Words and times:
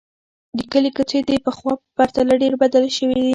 د 0.57 0.59
کلي 0.71 0.89
کوڅې 0.95 1.19
د 1.27 1.29
پخوا 1.45 1.73
په 1.79 1.85
پرتله 1.97 2.33
ډېرې 2.41 2.57
بدلې 2.63 2.91
شوې 2.97 3.15
دي. 3.23 3.29